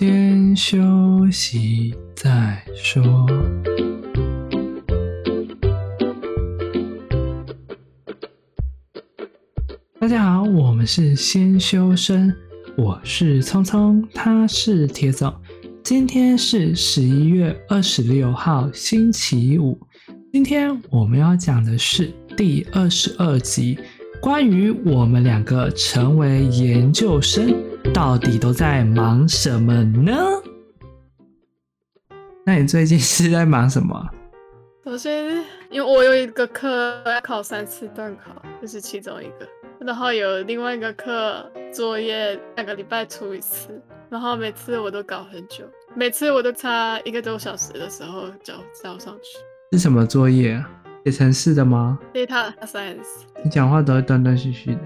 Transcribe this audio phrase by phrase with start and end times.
[0.00, 0.78] 先休
[1.30, 3.26] 息再说。
[10.00, 12.34] 大家好，我们是先修身，
[12.78, 15.30] 我是聪聪，他是铁总。
[15.84, 19.78] 今天是十一月二十六号，星期五。
[20.32, 23.78] 今天我们要讲的是第二十二集，
[24.22, 27.54] 关于我们两个成为研究生，
[27.94, 30.14] 到底都在忙什么呢？
[32.44, 34.08] 那你最近是在忙什么？
[34.84, 39.48] 首先，因为我有一个课要考三次段考，这是其中一个。
[39.80, 49.38] 然后有另外一个课作业，两个礼拜出一次，然后每次我都搞很久，每次我都差一个多小时的时候就交上去。
[49.72, 50.70] 是什么作业啊？
[51.04, 53.24] 写程式的吗？Data Science。
[53.42, 54.80] 你讲话都会断断续续的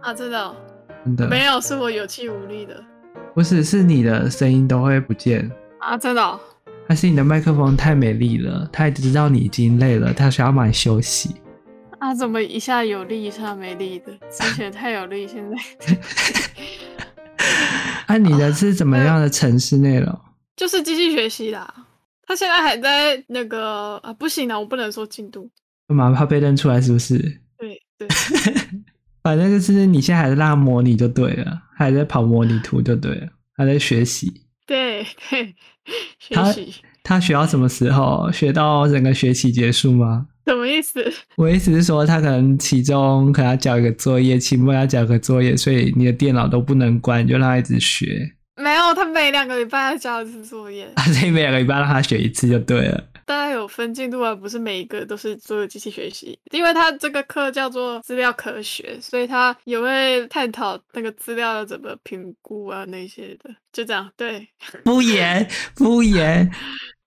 [0.00, 0.14] 啊？
[0.14, 0.56] 真的哦？
[1.04, 1.28] 真的？
[1.28, 2.82] 没有，是我有气无力的。
[3.34, 5.96] 不是，是你的声音都会不见啊？
[5.96, 6.40] 真的哦？
[6.88, 8.68] 还是你的麦克风太美丽了？
[8.72, 11.36] 他也知道你已经累了，他需要帮你休息。
[11.98, 14.12] 啊，怎么一下有力，一下没力的？
[14.30, 15.98] 之前太有力，现在。
[18.06, 20.18] 啊，你的是怎么样的城市内容？
[20.56, 21.72] 就是机器学习啦。
[22.26, 25.50] 他现在还在那个啊，不行啊，我不能说进度。
[25.88, 26.80] 干嘛怕被认出来？
[26.80, 27.18] 是不是？
[27.58, 28.08] 对对。
[29.28, 34.32] 反正就是你现在还在让他模拟就对了，还在跑模拟图就对了，还在学习。
[34.66, 35.54] 对对，
[36.18, 36.74] 学习。
[37.02, 38.30] 他他学到什么时候？
[38.32, 40.26] 学到整个学期结束吗？
[40.46, 41.04] 什么意思？
[41.36, 48.32] 我意思是说，他可能期中可能要交一个作业，期末要交一个作业，所以你的电脑都不能关，你就让他一直学。
[48.56, 50.88] 没有，他每两个礼拜要交一次作业。
[50.94, 53.04] 啊，所以每两个礼拜让他学一次就对了。
[53.28, 64.10] 大概有分进度啊，不是每一个都是做机器学习，因为他这个课叫做资料科学，所以他也会探讨那个资料要怎么评估啊那些的，就这样。
[64.16, 64.48] 对，
[64.86, 66.50] 敷衍，敷衍，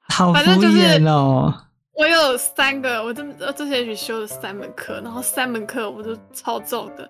[0.01, 1.51] 好敷衍哦。
[1.93, 3.23] 我有三个，我这
[3.53, 7.09] 这学期修了三门课，然后三门课我都超重的，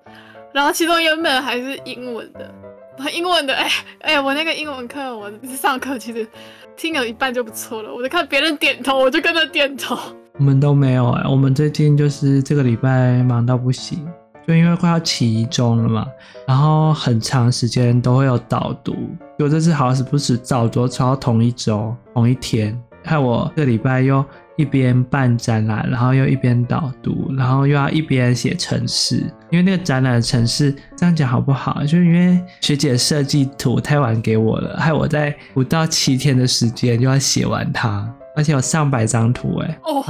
[0.53, 2.51] 然后其中有一门还是英文的，
[3.13, 3.69] 英文的，哎
[3.99, 6.27] 哎，我那个英文课我上课其实
[6.75, 9.97] 听了一半就不错了，我就看别人点头，我就跟着点头。
[10.37, 14.05] 我们都没有哎，我们最近就是这个礼拜忙到不行，
[14.47, 16.05] 就因为快要期中了嘛，
[16.47, 18.95] 然后很长时间都会有导读，
[19.37, 24.23] 就这次好死不死早读抄同一周同一天，害我这个礼拜又。
[24.57, 31.81] 一边办展览，然后又一边导读，然后又要一边写程式，因为那个展览的城市，这样讲好不好？
[31.81, 38.11] 就是因为学姐设计图太晚给我了，害我在不到七天的时间就要写完它。
[38.33, 40.05] 而且有上百张图哎，oh.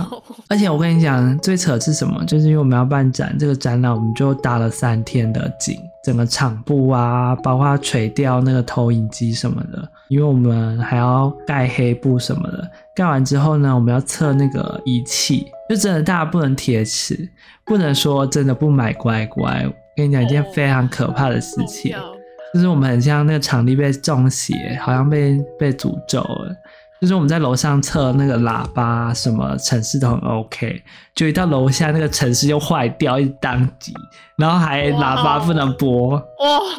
[0.48, 2.24] 而且我跟你讲，最扯的是什么？
[2.26, 12.70] 就是因为我们要办展，这个展览我们就搭了三天的景，整个场布啊，包括垂吊那个投影机什么的，因为我们还要盖黑布什么的。
[12.94, 17.18] 盖完之后呢，我们要测那个仪器，就真的大家不能铁齿，
[17.66, 19.64] 不能说真的不买乖乖。
[19.66, 22.14] 我跟你讲一件非常可怕的事情，oh.
[22.54, 26.54] 就是我们很像那个场地被中邪，好像被被诅咒了。
[27.00, 30.84] 就是我们在楼上测那个喇叭，什么城市都很 OK，
[31.16, 33.94] 就一到楼下那个城市就坏掉，一当机，
[34.38, 36.10] 然后还喇叭不能播。
[36.10, 36.24] 哇、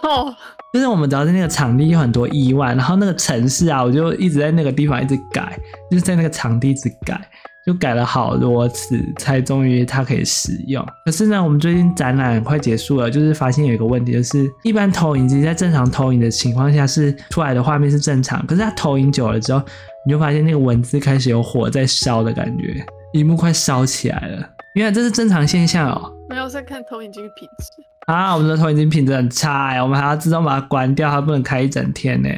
[0.03, 0.35] wow.！
[0.75, 5.59] 就是我们只要在那个场地有很多意外，然后那个城市啊，我就一直在那个地方一直改，
[5.91, 7.19] 就是在那个场地一直改。
[7.67, 10.85] 就改了好多次，才终于它可以使用。
[11.05, 19.63] 可是呢，我们最近展览快结束了，就是发现有一个问题，就是一般投影机在正常投影的情况下是出来的画面是正常，可是它投影久了之后，
[20.05, 24.49] 你就发现那个文字开始有火在烧的感觉，荧幕快烧起来了。
[24.75, 26.13] 原来这是正常现象哦。
[26.29, 32.29] 没有在看投影机品质啊，我们的投影机品质很差哎，我们还要自动把它关掉，它不能开一整天呢。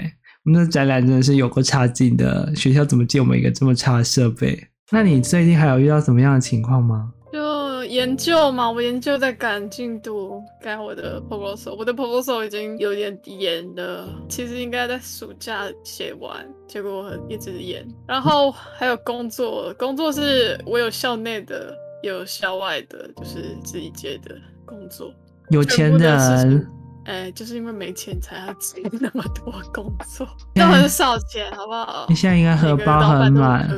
[0.44, 4.68] 我们的展览真的是有够差劲的，学校怎么借我们一个这么差的设备？
[4.91, 7.11] 那你最近还有遇到什么样的情况吗？
[7.33, 17.86] 就研究嘛，我研究在赶进度，赶我的 proposal，我的 proposal 已经有点延了，其实应该在暑假写完，结果我一直延。
[18.07, 25.13] 然后还有工作，工作是我有校内的，有校外的，就是自己接的工作。
[25.48, 26.65] 有钱人。
[27.04, 32.06] 哎、欸，就是因为没钱才要接 那么多工作，都很少钱，好不好？
[32.09, 33.68] 你现在应该荷包很满。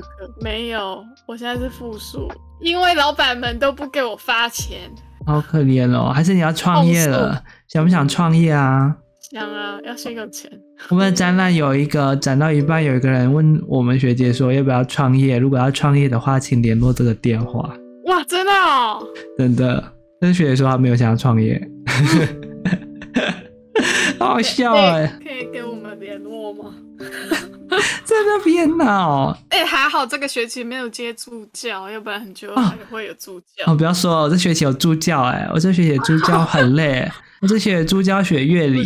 [0.40, 2.30] 没有，我现在是负数，
[2.60, 4.90] 因为老板们都不给我发钱，
[5.26, 6.12] 好可怜哦。
[6.14, 7.42] 还是你要创业了？
[7.68, 8.96] 想不想创业啊？
[9.32, 10.48] 想啊，要先有钱。
[10.88, 15.36] 我们的展览有一个展到一半，有一个人问我们学姐说要不要创业？
[15.36, 17.74] 如果要创业的话，请联络这个电话。
[18.04, 19.04] 哇，真的哦？
[19.36, 19.82] 真的。
[20.20, 21.60] 但是学姐说她没有想要创业。
[24.18, 25.06] 好笑哎！
[25.22, 26.74] 可以给我们联络吗？
[28.04, 29.36] 在那边闹。
[29.50, 33.64] 哎、欸，还好这个学期没有接助教，要不然很久还会有助教。
[33.66, 37.10] 哦，哦不要说，我这学期有助教哎，我这学期助教很累，
[37.40, 38.84] 我这学期助教学乐理。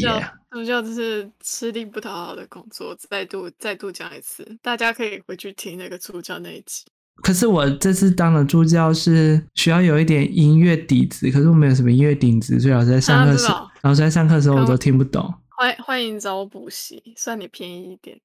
[0.51, 6.85] 助教就是吃力不讨好的工作，再度再度讲一次，大家可以回去听那个助教那一集。
[7.23, 15.33] 可是我这次当了助教是需要有一点音乐底子，可是我没有什么音乐底子，所以老师在上课时，啊、老师在上课的时候我都听不懂。
[15.49, 18.19] 欢欢迎找我补习，算你便宜一点。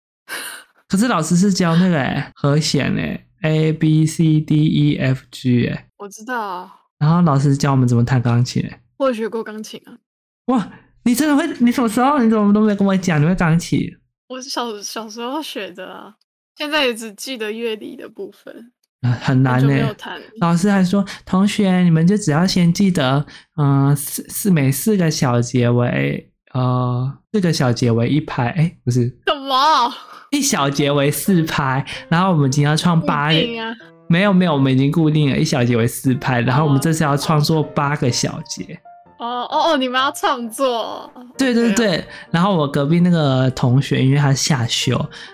[0.88, 6.74] 可是老师是教那个哎和弦哎 A B C D E F G 哎，我知道啊。
[6.98, 9.98] 然后老师教我们怎么弹钢琴哎，我有学过钢琴啊。
[10.46, 10.72] 哇！
[11.04, 11.46] 你真的会？
[11.60, 12.18] 你什么时候？
[12.18, 13.22] 你怎么都没有跟我讲？
[13.22, 13.80] 你会钢琴？
[14.28, 16.16] 我小小时候学的啊，
[16.56, 18.75] 现在也只记得乐理的部分，啊、
[19.22, 19.96] 很难呢。
[20.40, 23.26] 老师还说，同学你们就只要先记得，
[23.58, 29.94] 嗯、呃，四四每四个小节为呃四个小节为一拍，哎、欸，不是什么？
[30.32, 33.74] 一小节为四拍，然后我们今天要创八个，啊、
[34.10, 38.64] 没有没有，我们已经固定了一小节为四拍，然后我们这次要创作八个小节。
[38.74, 38.95] 哦
[39.26, 39.78] 哦哦哦！
[39.78, 41.10] 你们要创作？
[41.38, 42.04] 对对对。
[42.30, 44.94] 然后我隔壁那个同学，因为他下修，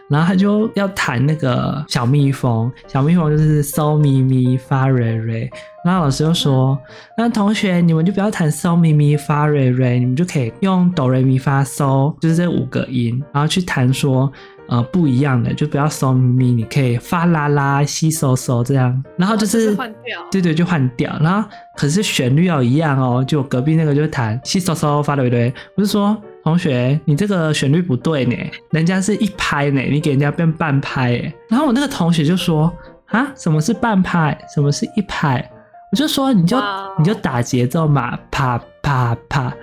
[0.09, 2.71] 然后他就要弹那个小蜜蜂。
[2.87, 5.49] 小蜜蜂就是嗦咪咪发瑞瑞。
[5.83, 6.77] 然后老师就说
[7.17, 14.31] ：“那同学，你们就不要弹嗦咪咪发瑞瑞，你们就可以用哆瑞咪发嗦，就是这五个音，然后去弹说。”
[14.71, 21.45] 呃，不一样的，就不要嗦咪咪，你可以发啦啦、西嗦嗦这样，然后就是换掉，对对，就换掉，然后
[21.75, 25.53] 可是旋律要一样哦，就隔壁那个就弹西嗦嗦发对不对？
[25.75, 26.15] 不是说
[26.45, 28.33] 同学，你这个旋律不对呢，
[28.69, 31.33] 人家是一拍呢，你给人家变半拍诶。
[31.49, 32.73] 然后我那个同学就说
[33.07, 34.37] 啊，什么是半拍？
[34.55, 35.51] 什么是一拍？
[35.91, 36.57] 我就说你就
[36.97, 39.53] 你就打节奏嘛，啪啪啪。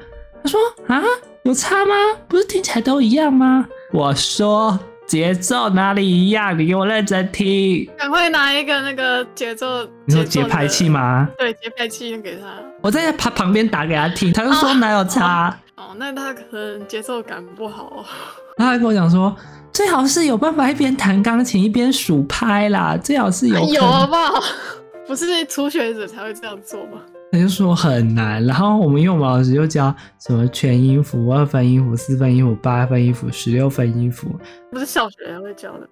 [0.43, 1.01] 他说啊，
[1.45, 1.95] 有差吗？
[2.29, 3.67] 不是听起来都一样吗？
[3.91, 4.79] 我说。
[5.09, 6.57] 节奏哪里一样？
[6.57, 7.89] 你给我认真听。
[7.97, 9.67] 赶快拿一个那个节奏，
[10.05, 11.27] 你说节拍器吗？
[11.39, 12.47] 对，节拍器给他。
[12.83, 15.49] 我在他旁边打给他听，他就说哪有差。
[15.77, 18.05] 哦，哦，那他可能节奏感不好。
[18.59, 19.35] 他还跟我讲说，
[19.73, 23.59] 最好是有办法一边弹钢琴一边数拍啦，最好是有。
[23.65, 24.43] 有好不好？
[25.09, 27.01] 不是初学者才会这样做吗？
[27.31, 34.35] 他就说很难，然后我们因为我们老师就教什么全音符、二分音符、四分音符、八分音符、十六分音符，
[34.71, 35.87] 不是小学还会教的。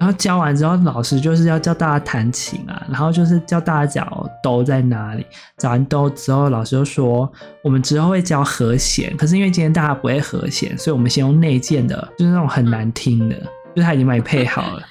[0.00, 5.24] 然后教完之后，老师就是要教大家弹琴啊，然后就是教大家找哆在哪里。
[5.58, 7.30] 找完哆之后，老师就说
[7.62, 13.36] 我们之后会教和弦，可是因为今天大家不会和弦，所以我们先用内建的，就是那种很难听的，
[13.76, 14.82] 就是他已经帮你配好了。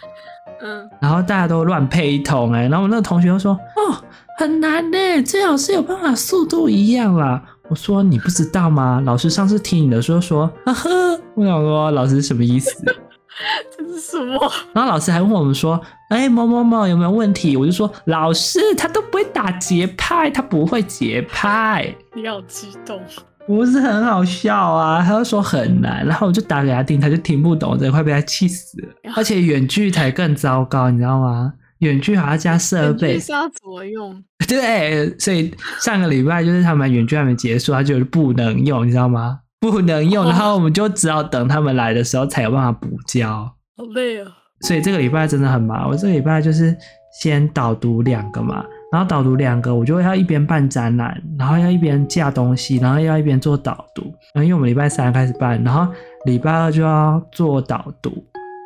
[0.62, 0.90] 嗯。
[1.02, 4.04] 然后大家都乱配一通哎、欸，然后我那个同学就说哦。
[4.40, 7.44] 很难呢，最好是有办法速度一样啦。
[7.70, 9.04] 我说你不知道吗？
[9.06, 10.90] 老师上次听你的说说，呵呵。
[11.36, 12.72] 我想说老师什么意思？
[13.78, 14.40] 这是什么？
[14.72, 15.78] 然后老师还问我们说，
[16.10, 17.58] 哎、欸，某某某有没有问题？
[17.58, 21.94] 我就说老师他都不会打节拍，他不会节拍。
[22.16, 22.98] 你好激动，
[23.46, 25.04] 不是很好笑啊？
[25.04, 28.88] 他就说很难，然后我就打给他听，他就听不懂，真的快被他气死了。
[29.18, 31.52] 而且远距才更糟糕，你知道吗？
[31.80, 34.24] 远距还要加设备，是要怎么用？
[34.50, 39.40] 对，所以上个礼拜就是他们远距还没结束，他就是不能用，你知道吗？
[39.62, 43.30] 不能用，然后我们就只好等他们来的时候才有办法补交。
[43.78, 44.28] 好累啊！
[44.62, 45.88] 所以这个礼拜真的很忙。
[45.88, 46.76] 我这个礼拜就是
[47.22, 54.04] 先导读两个嘛，然后导读两个，我就要一边办展览，然后要一边架东西，然后要一边做导读。
[54.34, 55.94] 然后因为我们礼拜三开始办，然后
[56.26, 58.12] 礼拜二就要做导读。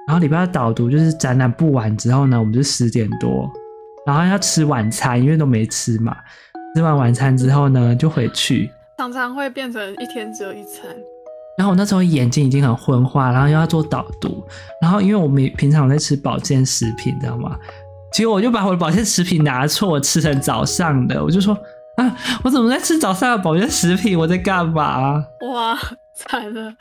[0.08, 3.50] 然后礼拜二导读就是展览布完之后呢，我们就十点多，
[4.06, 6.16] 然后要吃晚餐，因为都没吃嘛。
[6.76, 8.72] 吃完晚餐之后呢，就回去。
[8.98, 10.86] 常常会变成一天只有一餐。
[11.58, 14.44] 然后我那时候眼睛已经很昏花，然后又要做导读，
[14.82, 17.56] 然后因为我们平常在吃保健食品，知道吗？
[18.12, 21.56] 结果我就把我的保健食品拿错，我吃成早上的，我就说
[21.98, 24.18] 啊，我怎么在吃早上的保健食品？
[24.18, 25.24] 我在干嘛？
[25.52, 25.78] 哇，
[26.16, 26.74] 惨了，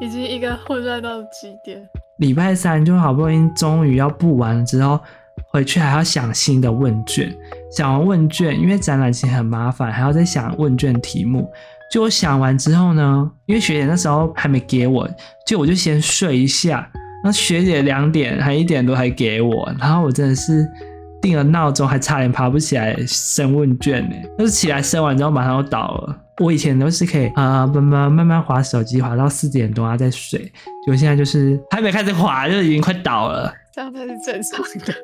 [0.00, 1.84] 已经一个混乱到极点。
[2.18, 5.00] 礼拜三就好不容易终于要布完了之后，
[5.50, 7.34] 回去还要想新的问卷。
[7.76, 11.50] 想完问卷，因为展览其实很麻烦，还要再想问卷题目。
[11.90, 15.08] 就我想完之后呢，因为学姐那时候还没给我，
[15.46, 16.90] 就我就先睡一下。
[17.24, 20.66] 那学姐两点还一点多还给我，然后我真的是
[21.20, 24.16] 定了闹钟，还差点爬不起来升问卷呢。
[24.38, 26.18] 就是起来升完之后马上就倒了。
[26.40, 30.40] 我以前都是可以啊，慢慢慢慢滑手机，滑到四点多啊再睡。
[30.40, 33.52] 结果现在就是还没开始滑，就已经快倒了。
[33.74, 34.94] 这样才是正常的。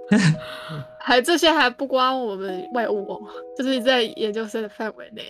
[1.01, 3.21] 还这些还不关我们外务哦，
[3.57, 5.23] 就是在研究生的范围内。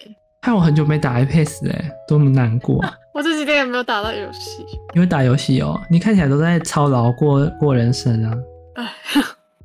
[0.42, 2.84] 害我很久没打 iPad 哎，多么难过。
[3.12, 4.64] 我这几天也没有打到游戏。
[4.94, 5.80] 你会打游戏哦？
[5.90, 8.34] 你看起来都在操劳过过人生啊。
[8.74, 8.94] 哎，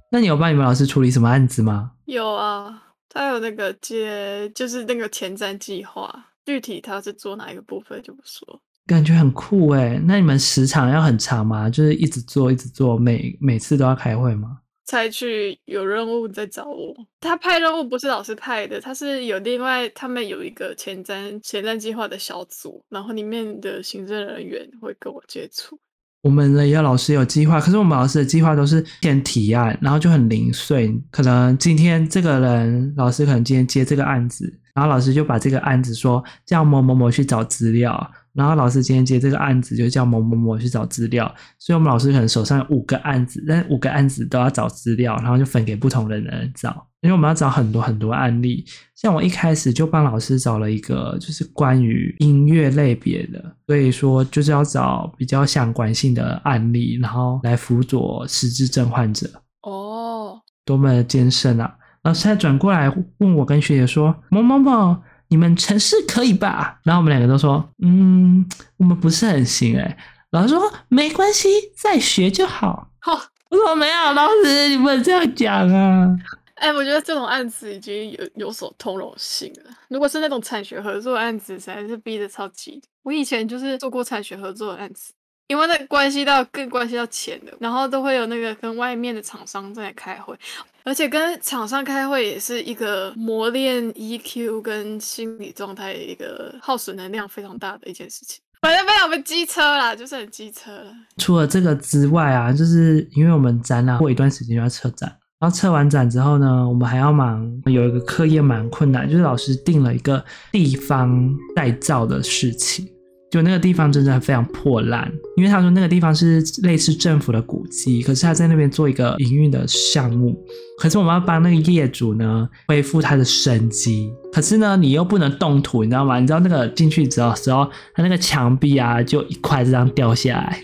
[0.09, 1.91] 那你有帮你们老师处理什么案子吗？
[2.05, 8.59] 有啊，他有那个接，就是那个前瞻计划，具体他是做哪一个部分就不说。
[8.85, 11.69] 感觉很酷哎，那你们时长要很长吗？
[11.69, 14.59] 就是一直做一直做，每每次都要开会吗？
[14.85, 16.93] 才去有任务再找我。
[17.21, 25.79] 他派任务不是老师派的，他是有另外他们有一个前瞻前瞻计划的小组，然后里面的行政人员会跟我接触。
[26.21, 30.93] 我们呢也有老师有计划，可是我们老师的计划都是先提案，然后就很零碎。
[31.09, 38.11] 可能今天这个人老师可能今天接这个案子，然后老师就把这个案子说叫某某某去找资料。
[38.33, 48.65] 然后老师今天接这个案子，就叫某某某去找资料，所以我们老师可能手上有五个案子，但五个案子都要找资料，然后就分给不同的人找，因为我们要找很多很多案例。
[48.95, 59.29] 像我一开始就帮老师找了一个，就是关于音乐类别的，所以说就是要找比较相关性的案例，然后来辅佐失智症患者。
[59.61, 61.75] 哦，多么的艰深啊！
[62.03, 64.97] 老师还转过来问我跟学姐说：“某某某。”
[65.33, 66.79] 你们城市可以吧？
[66.83, 68.47] 然后我们两个都说，嗯，
[68.77, 69.97] 我们不是很行哎。
[70.29, 72.87] 老师说没关系，再学就好。
[72.99, 76.07] 好，我说没有，老师你不能这样讲啊。
[76.53, 79.71] 哎，我觉得这种案子已经有有所通融性了。
[79.87, 82.79] 如果是那种产学合作案子，实在是逼得超级。
[83.01, 85.13] 我以前就是做过产学合作的案子。
[85.47, 90.35] 因为那关系到更关系到钱的，然后都会有那个跟外面的厂商在开会，
[90.83, 98.41] 而且跟厂商开会也是一个磨练 EQ 跟心理状态一个耗损能量非常大的一件事情。
[98.63, 100.71] 反正非常的机车啦，就是很机车。
[101.17, 110.23] 除了这个之外啊，就是因为我们展览过一段时间就要撤展，然后撤完展之后呢，我们还要忙有一个课业蛮困难，就是老师定了一个
[110.53, 112.87] 地方再造的事情。
[113.33, 120.37] 就那个地方真的非常破烂，因为他说那个地方是类似政府的古迹，可是他在那边做一个营运的项目，
[120.77, 126.19] 可是我们要帮那个业主呢恢复他的生机，可是呢你又不能动土，你知道吗？
[126.19, 130.59] 你知道那个进去之后时候，他那个墙壁啊就一块这样掉下来。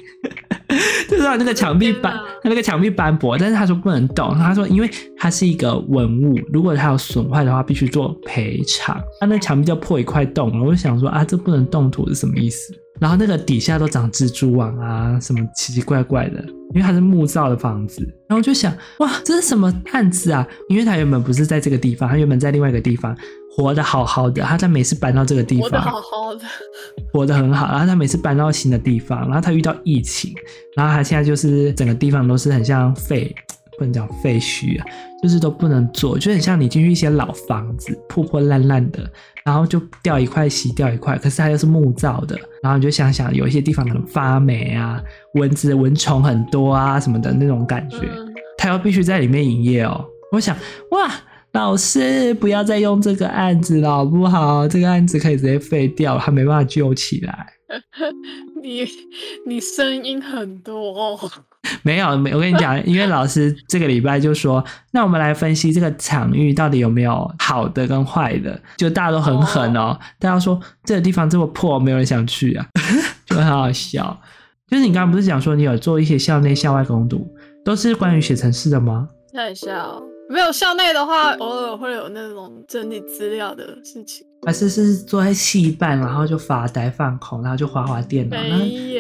[1.34, 4.36] 就是那个墙壁斑，他那个墙壁斑驳，但是他说不能动。
[4.38, 9.00] 他说，因为它是一个文物，如果它有损坏的话，必须做赔偿。
[9.20, 12.74] 他那墙壁就破一块洞，我就想说啊，这不能动土是什么意思？
[13.00, 18.02] 然后那个底下都长蜘蛛网啊，什么奇奇怪怪的，因为它是木造的房子。
[18.28, 20.48] 然后我就想，哇，这是什么案子啊？
[20.70, 23.16] 因为他原本不是在这个地方，他原本在另外一个地方。
[23.52, 26.42] 活得好好的，他在每次搬到这个地方，活得好好的，
[27.12, 27.68] 活得很好。
[27.72, 30.34] 然后他每次搬到新的地方，然后他遇到疫情，
[30.78, 33.36] 然后他现在就是整个地方都是很像废，
[33.78, 34.86] 不能讲废墟啊，
[35.22, 39.12] 就是都不能做，就很像你进去一些老房子，破破烂烂的，
[39.50, 45.02] 然后就掉一块洗掉一块，可是它又是木造的，然后你就想想，有一些地方可能发霉啊，
[45.34, 50.06] 蚊子蚊虫很多啊什么的那种感觉，嗯、他又必须在里面营业哦。
[50.32, 50.56] 我想，
[50.92, 51.12] 哇。
[51.54, 54.68] 老师，不要再用这个案子了，好不好？
[54.68, 57.48] 这个案子可以直接废掉，他没办法救起来。
[58.62, 58.86] 你
[59.48, 61.20] 你声音很多哦。
[61.84, 69.90] 没有，没，我跟你讲，因为老师这个礼拜就说，那我们来分析这个场域到底有没有好的跟坏的，就大家都很狠哦。
[69.92, 72.66] 哦大家说这个地方这么破，没有人想去啊，
[73.28, 74.20] 就很好笑。
[74.68, 77.28] 就是你刚刚不是讲说你有做一些校内校外攻读，
[77.66, 79.10] 都是关于写程式的吗？
[79.34, 80.02] 在下哦。
[80.30, 84.26] 没有校内的话，偶尔会有那种整理资料的事情。
[84.46, 88.38] 还是是坐在戏班，然后就发呆放空，然后就滑滑电脑，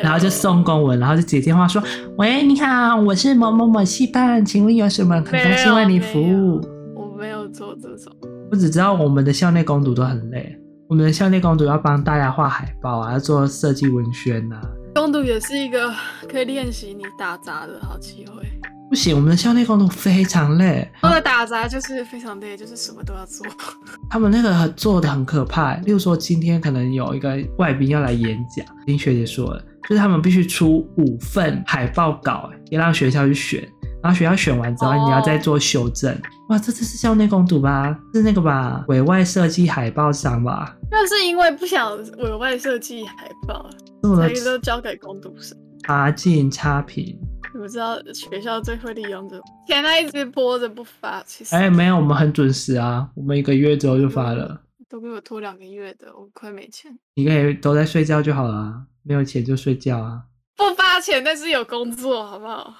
[0.03, 1.81] 然后就送公文，然后就接电话说
[2.17, 6.61] ：“喂，你好，我是某某某戏班，请问有什么很高兴为你服务？”
[6.93, 8.13] 我没有做这种，
[8.51, 10.57] 我只知道我们的校内工读都很累，
[10.89, 14.61] 我们的校内工读要帮大家画海报啊，要做设计文宣啊。
[14.95, 15.93] 工读也是一个
[16.29, 18.43] 可以练习你打杂的好机会。
[18.89, 20.91] 不行，我们的校内工作非常累。
[21.03, 23.45] 我的打杂就是非常累，就是什么都要做。
[24.09, 33.61] 他们那个做的很可怕，例如说今天可能有一个外宾要来演讲，听学姐说了，就是他们必须出五份海报稿，也让学校去选，
[34.01, 36.11] 然后学校选完之后，你要再做修正。
[36.11, 36.19] 哦、
[36.49, 37.95] 哇，这次是校内工读吧？
[38.15, 38.83] 是那个吧？
[38.87, 40.75] 委外设计海报商吧？
[40.89, 43.69] 那是因为不想委外设计海报，
[44.01, 45.55] 所以都交给工读生。
[45.83, 47.17] 插进插屏。
[47.59, 51.55] 我知道学校最会利用这种，天啊，一直播着不发，其实。
[51.55, 54.61] 哎、欸，没有，我们很准时啊，我们一个月之后就发了。
[54.87, 56.91] 都给我拖两个月的，我快没钱。
[57.15, 60.21] 你可以都在睡觉就好了，啊没有钱就睡觉啊。
[60.55, 62.73] 不发钱，但是有工作，好不好？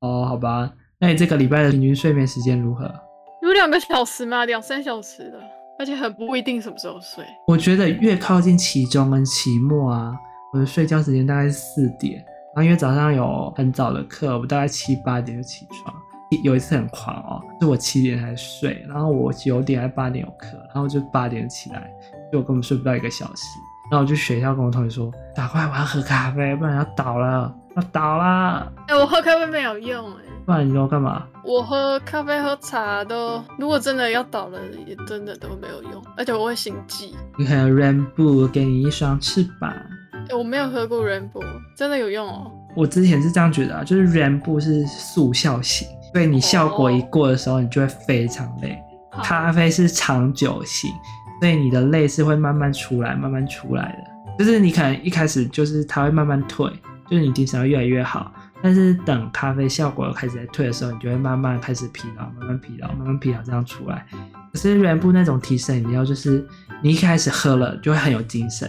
[0.00, 2.92] 哦，好吧，那你这个礼拜的平均睡眠时间如何？
[3.42, 4.44] 有两个小时吗？
[4.44, 5.40] 两三小时的。
[5.78, 7.24] 而且很不一定什么时候睡。
[7.46, 10.14] 我觉得越靠近期中跟期末啊，
[10.52, 12.22] 我的睡觉时间大概是四点，
[12.54, 15.94] 然后因为早上有很早的课，我大概七八点就起床。
[16.44, 21.90] 有一次很狂哦，就我七点才睡，然后我九点还八点有课，然后就八点起来，
[22.30, 23.42] 就我根本睡不到一个小时。
[23.90, 30.22] 然后我去学校跟我同学说：“赶快，我要喝咖啡，不然要倒了，要倒啦。”哎，我喝咖啡没有用哎。
[30.46, 31.26] 不然你要干嘛？
[31.42, 37.12] 我喝咖啡喝茶都，如果真的要倒了，也真的都没有用，而且我会心悸。
[37.36, 39.74] 你看 Rainbow 给你一双翅膀。
[40.30, 41.44] 哎，我没有喝过 Rainbow，
[41.76, 42.52] 真的有用哦。
[42.76, 45.88] 我之前是这样觉得啊，就是 Rainbow 是速效型。
[46.12, 48.78] 所以你效果一过的时候，你就会非常累。
[49.12, 49.24] Oh.
[49.24, 50.90] 咖啡是长久型，
[51.40, 54.44] 所以你的累是会慢慢出来，慢慢出来的。
[54.44, 56.70] 就是你可能一开始就是它会慢慢退，
[57.08, 58.32] 就是你精神会越来越好。
[58.62, 64.06] 但是等咖啡效果开始在退的时候，你就会慢慢开始疲劳，慢慢疲劳，慢慢疲劳这样出来。
[64.52, 66.44] 可是原布那种提神饮料，就是
[66.82, 68.68] 你一开始喝了就会很有精神，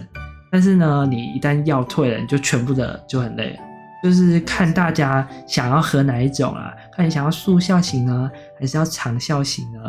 [0.51, 3.57] 但是呢，你一旦要退了，你就全部的就很累。
[4.03, 6.73] 就是看大家想要喝哪一种啊？
[6.91, 9.79] 看你想要速效型呢，还是要长效型呢？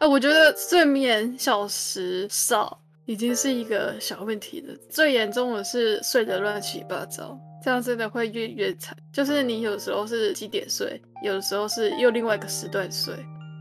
[0.00, 4.74] 啊，我觉得睡眠小时少已经是一个小问题了。
[4.88, 8.96] 最严重的是睡得乱七八糟，这样真的会越越惨。
[9.12, 13.14] 就是你有时候是几点睡，有时候是又另外一个时段睡，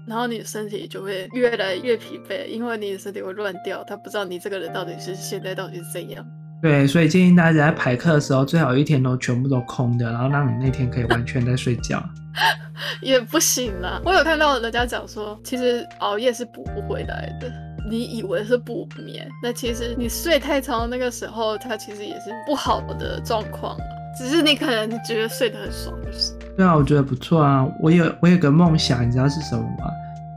[0.08, 6.26] 然后你的身体就会越来越疲惫，因为你的身体会乱掉，他不知道你这个人到底是现在到底是怎样。
[6.62, 12.04] 对，所以建议大家在排课的时候，最好一天都全部都空的，然后让你那天可以完全在睡觉。
[13.02, 17.52] 也不行啦，我有看到人家讲说，其实熬夜是补不回来的。
[17.90, 23.76] 你以为是补眠，那其实你睡太长的那个时候，它其实也是不好的状况。
[23.76, 23.84] 啊
[24.18, 26.34] 只是你可能觉得睡得很爽，就是。
[26.58, 27.66] 对啊，我觉得不错啊。
[27.80, 29.86] 我有我有个梦想，你知道是什么吗？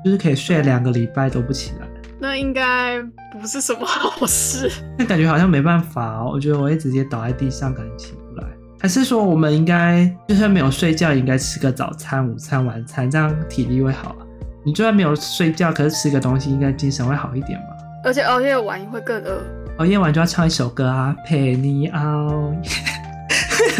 [0.05, 1.87] 就是可以睡两个礼拜都不起来。
[2.23, 3.03] 那应该
[3.33, 4.71] 不是什么好事。
[4.97, 6.31] 那感觉好像没办法哦。
[6.33, 8.47] 我觉得我会直接倒在地上，可能起不来。
[8.79, 14.23] 还是说我们应该就算没有睡觉，应该吃个早餐、午餐、晚餐，这样体力会好啊？
[14.65, 17.67] 你就算没有睡觉，可是吃个东西，应该精神会好一点吧？
[18.05, 19.43] 而且熬夜晚会更饿。
[19.79, 22.71] 熬夜晚就要唱一首歌啊，陪你熬夜。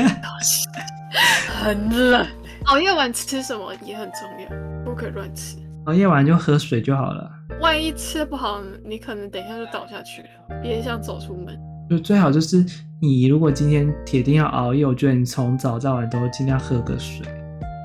[1.63, 2.27] 很冷。
[2.67, 5.59] 熬夜晚吃什么也很重要，不可以乱吃。
[5.87, 7.31] 熬夜晚就喝水就好了。
[7.63, 10.29] 万一吃不好，你可能等一下就倒下去了，
[10.61, 11.57] 别想走出门。
[11.89, 12.65] 就最好就是
[13.01, 17.25] 你如果今天铁定要熬夜，我觉得你从早到晚都尽量喝个水，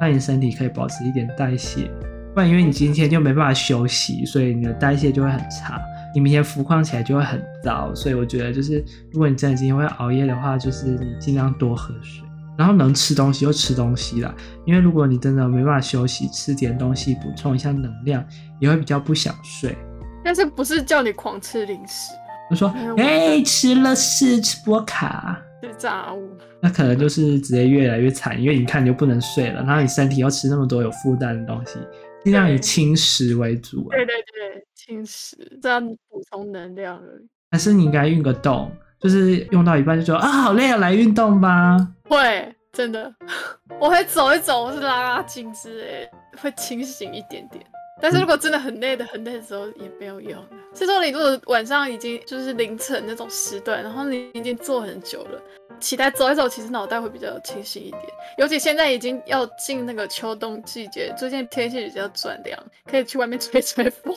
[0.01, 1.91] 让你身体可以保持一点代谢。
[2.33, 5.79] 不然因为你今天就没办法休息，所以你的代谢就会很差，
[6.11, 7.93] 你明天浮况起来就会很糟。
[7.93, 12.26] 所以我觉得就是如果你真的今天会熬夜的话，就是你尽量多喝水。
[12.57, 14.33] 然后能吃东西就吃东西啦，
[14.65, 18.25] 因为如果你真的没办法休息，吃点东西补充一下能量，
[18.59, 19.77] 也会比较不想睡。
[20.23, 22.11] 但是不是叫你狂吃零食？
[22.49, 26.29] 我说，哎、欸，吃了是吃波卡，吃炸物，
[26.61, 31.77] 那可能就是直接越来越惨，因为你看你就不能睡了，然后你身体又吃那么多有负担的东西，
[32.23, 33.91] 尽量以轻食为主啊。
[33.91, 37.27] 对对对，轻食这样补充能量而已。
[37.51, 41.77] 还是你应该运个动，就是用到一半就说啊，好累啊，来运动吧。
[42.07, 43.13] 会，真的，
[43.79, 46.09] 我会走一走，我是拉拉筋之类，
[46.41, 47.65] 会清醒一点点。
[47.99, 50.39] 但是如果真的很累的、很累的时候，也没有用。
[50.75, 55.41] 是说你如果晚上已经就是凌晨那种时段，然后你已经坐很久了，
[55.79, 58.03] 起来走一走，其实脑袋会比较清醒一点。
[58.37, 64.13] 尤其现在已经要进那个秋冬季节，最近天气比较转凉，可以去外面吹吹风。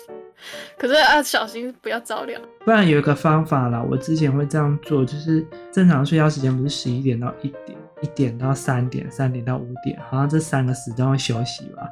[0.76, 2.40] 可是啊，小心不要着凉。
[2.66, 11.88] 不然有一个方法啦，我之前会这样做，就是正常睡觉时间不是十一点到一点，一点到三点，三点到五点，好像这三个时段会休息吧。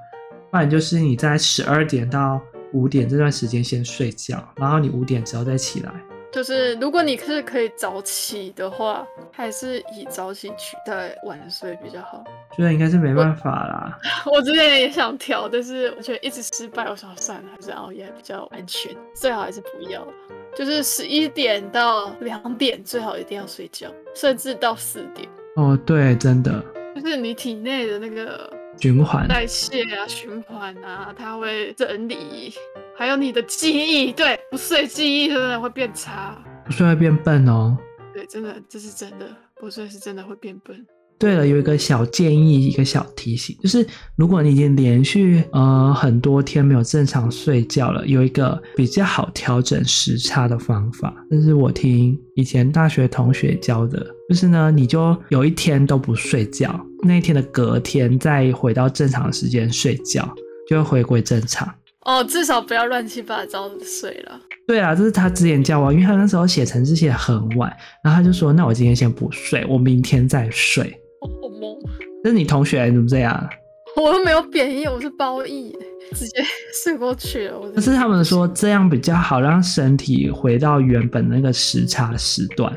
[0.50, 2.40] 不然就是你在十二点到
[2.72, 5.92] 五点这段时间先睡觉，然后你五点之后再起来。
[6.30, 12.22] 就是如果你是可以早起的话，还是以早起取代晚睡比较好。
[12.54, 13.98] 觉得应该是没办法啦。
[14.26, 20.06] 我， 我之前也想调，但是我觉得一直失败，我想算了，还是熬夜比较安全，最好还是不要。
[20.54, 25.26] 就是十一点到两点最好一定要睡觉，甚至到四点。
[25.58, 26.64] 哦，对，真的。
[26.94, 28.48] 就是你体内的那个。
[28.80, 32.54] 循环代谢啊，循环啊，它会整理，
[32.96, 37.76] 还有你的记忆，对，不睡记忆真的会变差，不睡会变笨哦。
[38.14, 40.86] 对，真的，这是真的，不睡是真的会变笨。
[41.18, 60.32] 对了，有一个小建议，一个小提醒，就是如果你已经连续呃很多天没有正常睡觉了，有一个比较好调整时差的方法，这是我听以前大学同学教的，就是呢，你就有一天都不睡觉，那一天的隔天再回到正常时间睡觉，
[60.68, 61.68] 就会回归正常。
[62.02, 64.40] 哦，至少不要乱七八糟的睡了。
[64.68, 71.78] 对啊，这是他之前教我，因为他那时候写程式写很晚，然后他就说：“那我今天先不睡，我明天再睡。”好懵。
[72.22, 73.48] 这是你同学怎么这样？
[73.96, 75.76] 我又没有贬义，我是褒义，
[76.14, 76.42] 直接
[76.84, 77.60] 睡过去了。
[77.74, 82.72] 可是他们说这样比较好，让身体回到原本那个时差时段。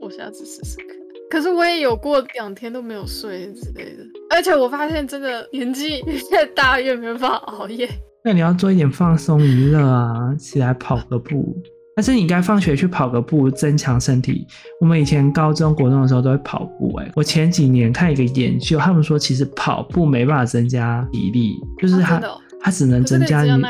[0.00, 0.88] 我下次试试看。
[1.30, 7.88] 可是我也有过两天都没有睡之类的，而且我发现真的年纪越大越没办法熬夜。
[8.22, 11.56] 那你要做一点放松娱乐啊，起来跑个步。
[11.96, 14.46] 但是你该放学去跑个步，增强身体。
[14.82, 16.94] 我们以前高中、国中的时候都会跑步。
[16.96, 23.62] 哎，我前几年看一个研究，他们说其实跑步没办法增加体力，就是它、哦、它只能增加你，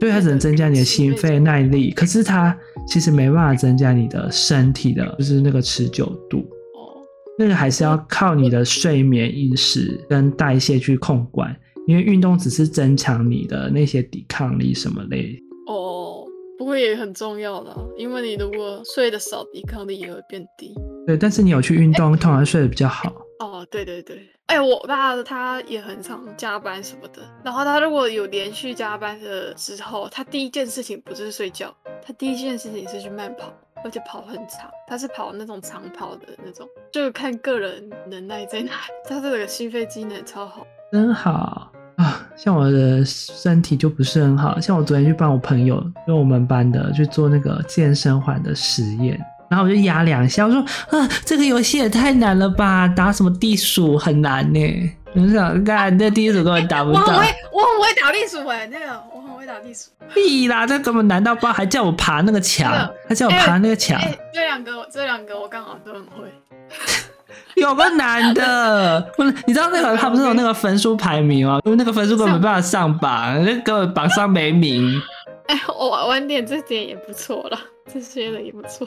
[0.00, 1.92] 对，它只能增加你的心肺耐力。
[1.92, 6.38] 可是它其实没办法增加你的身体的，就是那个持久度。
[6.38, 6.98] 哦
[7.38, 11.56] 那个还是要靠你的睡眠、饮食跟代谢去控管，
[11.86, 15.40] 因为运动只是增强你的那些抵抗力什么类。
[15.66, 16.19] 哦，
[16.60, 20.74] 不过也很重要的，因为你如果睡得少，抵抗力也会变低。
[21.06, 23.10] 对，但是你有去运动，通常睡得比较好。
[23.38, 24.28] 哦，对对对。
[24.44, 31.74] 哎、欸，我爸他也很常加班什么的，然后他如果有连续加班的时候，他第一件事情不是睡觉，
[32.06, 33.50] 他第一件事情是去慢跑。
[33.82, 38.72] 而且跑很长，他是跑那种长跑的那种，就看个人能耐在哪。
[39.08, 41.69] 他这个心肺机能超好，真好
[42.00, 42.26] 啊！
[42.34, 50.60] 像我的身体就不是很好，像我昨天去帮我朋友，就我们班的去做那个健身环的实验，然后我就压两下，我说
[50.98, 54.96] 啊，这个游戏也太难了吧，打什么地鼠很难呢。
[55.12, 57.00] 我想看那地鼠根本打不到。
[57.00, 59.90] 我很会，我很会打地鼠哎，那个我很会打地鼠。
[60.14, 62.72] 屁啦，这根本难到爆，还叫我爬那个墙，
[63.06, 64.18] 还、叫我爬那个墙、欸欸。
[64.32, 66.32] 这两个，这两个我刚好都很会。
[67.56, 69.34] 有个男的，不是？
[69.46, 71.60] 你知道那个他不是有那个分数排名吗？
[71.64, 75.00] 因为那个分数根本没办法上榜，那根本榜上没名。
[75.48, 77.58] 哎、欸，我晚点这点也不错了，
[77.92, 78.86] 这些的也不错。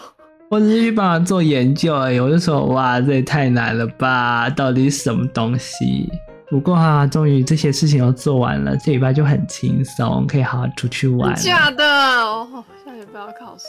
[0.49, 6.10] 我只是去帮他做研究而已，我就说哇，这也太难了吧，到底是什么东西？
[6.49, 11.34] 不过哈、啊，终于这些事情都做完了，这礼拜就很轻松，可以好好出去玩。
[11.36, 13.65] 假的哦，下礼拜要考试。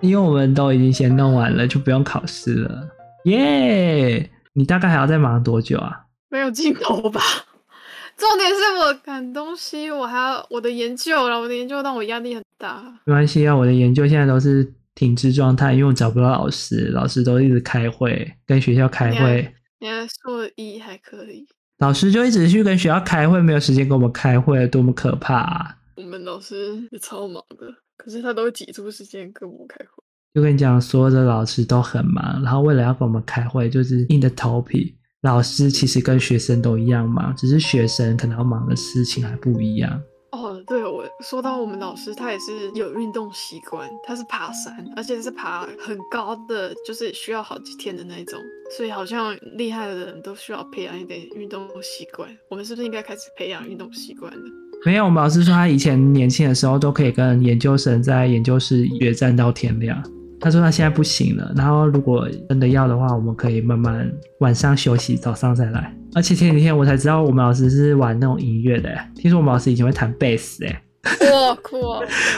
[0.00, 2.88] 因为我们都已经先弄完了，就不用考试了。
[3.24, 4.28] 耶、yeah!！
[4.54, 6.06] 你大概还要再忙多久啊？
[6.28, 7.20] 没有尽头吧？
[8.16, 12.82] 重点是我赶东西，我还要我的研究了，我的研究让我压力很大。
[13.04, 14.72] 没关系啊，我的研究现在都是。
[14.94, 19.50] 停滞状态，因为我找不到老师，老师都一直开会，跟学校开会。
[19.80, 21.46] 你还说一还可以，
[21.78, 25.76] 老师就一直去跟学校开会，没有时间跟我们开会，多么可怕啊！
[25.96, 30.04] 我们老师也超忙的，可是他都会挤出时间跟我们开会。
[30.34, 34.94] 就跟你讲，所有的老师都很忙，然后为了要跟我们开会，就是硬着头皮。
[35.22, 40.00] 老师其实跟学生都一样忙，只是学生可能要忙的事情还不一样。
[40.32, 48.40] 哦，对，我说到我们老师，他也是有运动习惯，他是爬山，而且是爬很高的，就是需要好几天的那种，
[48.74, 52.26] 所以好像厉害的人都需要培养一点运动习惯。
[52.48, 54.50] 我们是不是应该开始培养运动习惯呢？
[54.86, 60.02] 没有，我们老师说他以前年轻的时候都可以跟研究生在研究室约战到天亮。
[60.42, 65.96] 他说他现在不行了，然后如果真的要的话，我们可以慢慢晚上休息，早上再来。
[66.14, 68.90] 而且前几天我才知道，我们老师是玩那种音乐的。
[69.14, 70.82] 听说我们老师以前会弹贝斯，哎，
[71.30, 71.76] 哇酷！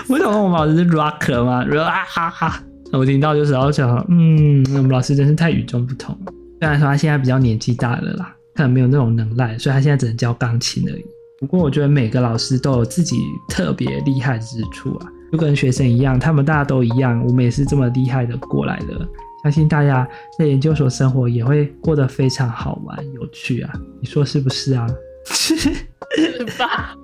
[0.09, 2.62] 为什么我们老师是 rocker 吗？rock 哈哈！
[2.93, 6.17] 我听到就是然后想，嗯，我们老师真是太与众不同。
[6.61, 11.05] 虽然说他现在比较年纪大了啦，可能没有那种能耐，所以他现在只能教钢琴而已。
[11.40, 13.17] 不过我觉得每个老师都有自己
[13.49, 15.09] 特别厉害之处啊。
[15.35, 19.07] 就跟学生一样，他们大家都一样，我们也是这么厉害的过来的。
[19.42, 23.73] 相信大家在研究所生活也会过得非常好玩、有趣啊！
[24.01, 24.87] 你说是不是啊？
[25.27, 25.57] 是
[26.57, 26.94] 吧？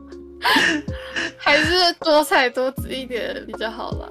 [1.37, 4.09] 还是多彩多姿一点比较好啦。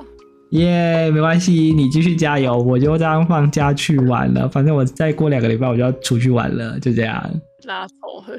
[0.50, 4.50] 耶，yeah, 没关系，你继续加油，我就这样放假去玩了。
[4.50, 7.24] 反正我再过两个礼拜我就要出去玩了，就这样。
[7.66, 8.38] 拉仇恨。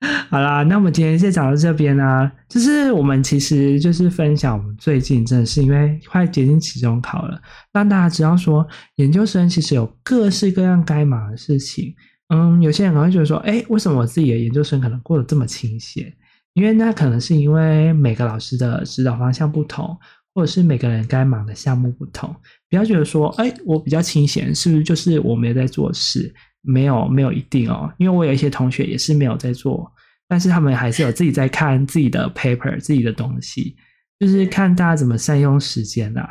[0.30, 2.30] 好啦，那我们今天就讲到这边啦。
[2.48, 7.40] 就是我们其实就是分享我们最近真的是因为快接近期中考了，
[7.72, 11.94] 让大家知道说研究生其实有各式各样该忙的事情。
[12.28, 16.10] 嗯，有些人可能会觉得说，哎，为什么我自己的研究生可能过得这么清闲？
[16.54, 19.96] 因为那可能是因为每个老师的指导方向不同，
[20.32, 22.34] 或者是每个人该忙的项目不同。
[22.70, 26.32] 不要觉得说，哎，我比较清闲，是不是就是我没有在做事？
[26.62, 29.90] 没有没有一定哦，因为我有一些同学也是没有在做，
[30.28, 33.76] 但是他们还是有自己在看自己的 paper、自己的东西，
[34.18, 36.28] 就是看大家怎么善用时间啦。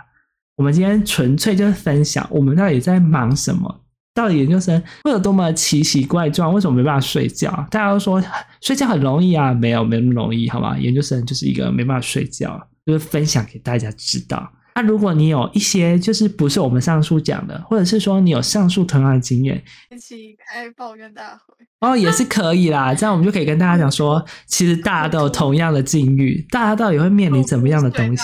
[0.55, 7.49] 我们今天纯粹就是分享我们到底在忙什么，到底研究生会有多么奇奇怪状，为什么没办法睡觉？
[7.71, 8.21] 大家都说
[8.61, 10.77] 睡觉很容易啊，没有没那么容易，好吗？
[10.77, 14.51] 研究生就是一个没办法睡觉，就是分享给大家知道。
[14.79, 22.93] 那、啊、如果你有一些就是不是我们上述讲的，或者是说你有上述同样的经验，一起开抱怨大会哦，也是可以啦。
[22.95, 28.23] 这样我们就可以跟大家讲说，其实大家都有同样的境遇，大家到底会面临怎么样的东西？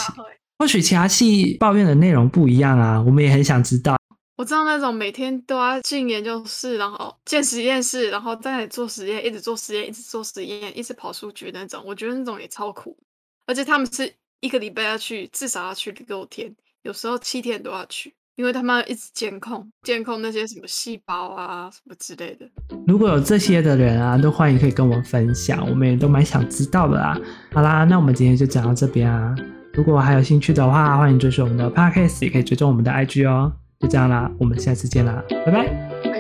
[0.58, 3.98] 或许其他系抱怨的内容不一样啊，我们也很想知道。
[4.38, 12.98] 我知道那种每天都要进研究室，然后进实验室，然后在做实验，一直做实验，一直做实验，一直跑数据那种，我觉得那种也超苦，
[13.46, 14.14] 而且他们是。
[14.46, 22.48] 一个礼拜要去，至少要去六天，有时候七天都要去，因为他们要一直监控，监控那些什么细胞啊什么之类的。
[22.86, 27.20] 如果有这些的人啊，都欢迎可以跟我们分享，我们也都蛮想知道的啦。
[27.52, 29.34] 好啦，那我们今天就讲到这边啊。
[29.74, 33.52] 如果还有兴趣的话，欢迎追踪我们的 Podcast，也可以追踪我们的 IG 哦。
[33.80, 36.15] 就这样啦，我们下次见啦，拜拜。